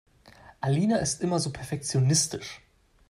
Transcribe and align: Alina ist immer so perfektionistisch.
Alina 0.61 0.97
ist 0.97 1.21
immer 1.21 1.39
so 1.39 1.51
perfektionistisch. 1.53 2.61